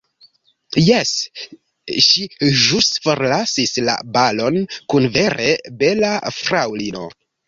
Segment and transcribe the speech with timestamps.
[0.83, 1.09] Jes,
[2.05, 2.23] ŝi
[2.61, 4.57] ĵus forlasis la balon
[4.95, 5.51] kun vere
[5.85, 7.05] bela fraŭlino.